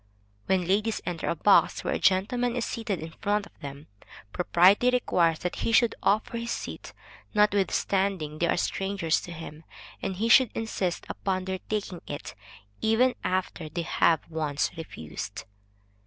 When 0.47 0.65
ladies 0.65 0.99
enter 1.05 1.29
a 1.29 1.35
box 1.35 1.83
where 1.83 1.93
a 1.93 1.99
gentleman 1.99 2.55
is 2.55 2.65
seated 2.65 2.97
in 3.01 3.11
front 3.21 3.45
of 3.45 3.59
them, 3.59 3.85
propriety 4.33 4.89
requires 4.89 5.37
that 5.37 5.57
he 5.57 5.71
should 5.71 5.93
offer 6.01 6.39
his 6.39 6.49
seat, 6.49 6.91
notwithstanding 7.35 8.39
they 8.39 8.47
are 8.47 8.57
strangers 8.57 9.21
to 9.21 9.31
him, 9.31 9.63
and 10.01 10.15
he 10.15 10.27
should 10.27 10.49
insist 10.55 11.05
upon 11.07 11.45
their 11.45 11.59
taking 11.69 12.01
it, 12.07 12.33
even 12.81 13.13
after 13.23 13.69
they 13.69 13.83
have 13.83 14.27
once 14.27 14.71
refused. 14.75 15.45